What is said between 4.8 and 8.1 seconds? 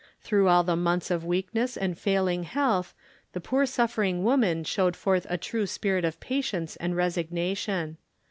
forth a true spirit of patience and resignation.